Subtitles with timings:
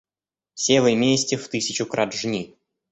[0.55, 2.55] Севы мести в тысячу крат жни!